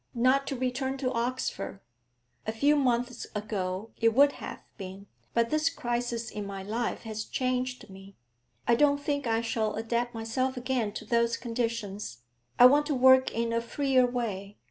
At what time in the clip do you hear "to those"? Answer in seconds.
10.93-11.37